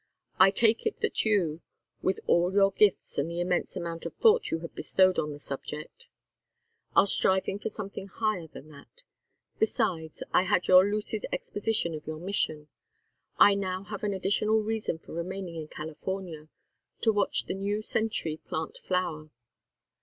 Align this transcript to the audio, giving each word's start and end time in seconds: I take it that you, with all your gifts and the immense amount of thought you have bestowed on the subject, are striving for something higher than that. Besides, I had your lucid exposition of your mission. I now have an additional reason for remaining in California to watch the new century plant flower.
I 0.39 0.49
take 0.49 0.87
it 0.87 1.01
that 1.01 1.25
you, 1.25 1.61
with 2.01 2.21
all 2.25 2.51
your 2.55 2.71
gifts 2.71 3.19
and 3.19 3.29
the 3.29 3.39
immense 3.39 3.75
amount 3.75 4.07
of 4.07 4.15
thought 4.15 4.49
you 4.49 4.57
have 4.61 4.73
bestowed 4.73 5.19
on 5.19 5.31
the 5.31 5.37
subject, 5.37 6.07
are 6.95 7.05
striving 7.05 7.59
for 7.59 7.69
something 7.69 8.07
higher 8.07 8.47
than 8.47 8.69
that. 8.69 9.03
Besides, 9.59 10.23
I 10.33 10.41
had 10.45 10.67
your 10.67 10.89
lucid 10.91 11.27
exposition 11.31 11.93
of 11.93 12.07
your 12.07 12.19
mission. 12.19 12.67
I 13.37 13.53
now 13.53 13.83
have 13.91 14.03
an 14.03 14.13
additional 14.13 14.63
reason 14.63 14.97
for 14.97 15.13
remaining 15.13 15.55
in 15.55 15.67
California 15.67 16.47
to 17.01 17.13
watch 17.13 17.45
the 17.45 17.53
new 17.53 17.83
century 17.83 18.37
plant 18.37 18.79
flower. 18.79 19.29